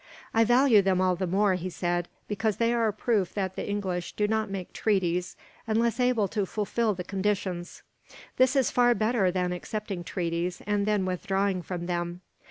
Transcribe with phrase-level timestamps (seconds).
[0.33, 3.69] "I value them all the more," he said, "because they are a proof that the
[3.69, 7.83] English do not make treaties, unless able to fulfil the conditions.
[8.37, 12.21] This is far better than accepting treaties, and then withdrawing from them.